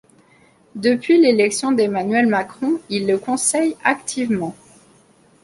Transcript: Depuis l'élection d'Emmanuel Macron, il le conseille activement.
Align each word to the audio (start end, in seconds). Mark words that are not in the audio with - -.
Depuis 0.73 1.21
l'élection 1.21 1.71
d'Emmanuel 1.71 2.25
Macron, 2.25 2.79
il 2.89 3.05
le 3.05 3.19
conseille 3.19 3.75
activement. 3.83 4.55